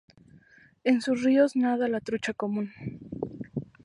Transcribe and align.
En 0.83 0.99
sus 0.99 1.21
ríos 1.21 1.55
nada 1.55 1.87
la 1.87 1.99
trucha 2.01 2.33
común. 2.33 2.71